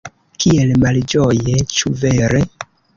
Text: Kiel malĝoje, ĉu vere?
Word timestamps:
Kiel 0.43 0.71
malĝoje, 0.85 1.61
ĉu 1.77 1.95
vere? 2.05 2.47